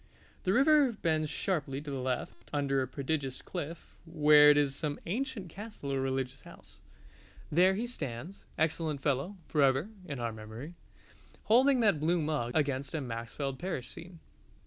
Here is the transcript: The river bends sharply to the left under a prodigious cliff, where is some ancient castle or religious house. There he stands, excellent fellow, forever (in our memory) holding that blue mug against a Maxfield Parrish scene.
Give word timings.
The 0.45 0.51
river 0.53 0.93
bends 0.93 1.29
sharply 1.29 1.79
to 1.79 1.91
the 1.91 1.99
left 1.99 2.49
under 2.51 2.81
a 2.81 2.87
prodigious 2.87 3.43
cliff, 3.43 3.95
where 4.03 4.49
is 4.49 4.75
some 4.75 4.99
ancient 5.05 5.49
castle 5.49 5.93
or 5.93 6.01
religious 6.01 6.41
house. 6.41 6.81
There 7.51 7.75
he 7.75 7.85
stands, 7.85 8.43
excellent 8.57 9.01
fellow, 9.03 9.37
forever 9.47 9.89
(in 10.07 10.17
our 10.19 10.33
memory) 10.33 10.73
holding 11.43 11.81
that 11.81 11.99
blue 11.99 12.19
mug 12.19 12.53
against 12.55 12.95
a 12.95 12.99
Maxfield 13.01 13.59
Parrish 13.59 13.89
scene. 13.89 14.19